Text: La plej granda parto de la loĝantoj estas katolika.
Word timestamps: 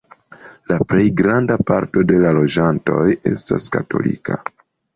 La 0.71 0.77
plej 0.93 1.05
granda 1.19 1.57
parto 1.71 2.05
de 2.13 2.19
la 2.25 2.33
loĝantoj 2.39 3.07
estas 3.35 3.71
katolika. 3.79 4.43